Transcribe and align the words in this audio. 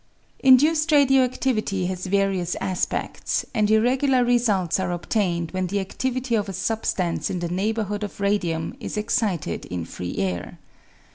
Induced 0.39 0.91
radio 0.91 1.27
adivity 1.27 1.85
has 1.87 2.07
various 2.07 2.55
aspeds, 2.59 3.45
and 3.53 3.69
irregular 3.69 4.25
results 4.25 4.79
are 4.79 4.91
obtained 4.91 5.51
when 5.51 5.67
the 5.67 5.77
adivity 5.77 6.35
of 6.39 6.49
a 6.49 6.53
substance 6.53 7.29
in 7.29 7.37
the 7.37 7.49
neighbourhood 7.49 8.03
of 8.03 8.19
radium 8.19 8.75
is 8.79 8.97
excited 8.97 9.65
in 9.65 9.85
free 9.85 10.17
air. 10.17 10.57